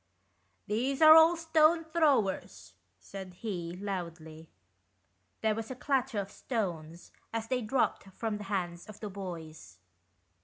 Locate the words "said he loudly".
2.97-4.49